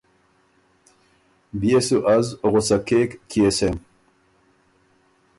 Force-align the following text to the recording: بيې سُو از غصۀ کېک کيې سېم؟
بيې 1.59 1.79
سُو 1.87 1.97
از 2.15 2.27
غصۀ 2.51 2.77
کېک 2.87 3.09
کيې 3.29 3.49
سېم؟ 3.57 3.75